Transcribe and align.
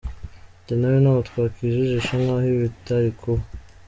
Njye 0.61 0.73
nawe 0.79 0.97
ntago 1.03 1.21
twakijijisha 1.29 2.13
nk’aho 2.21 2.43
ibi 2.49 2.59
bitari 2.65 3.09
kuba. 3.19 3.43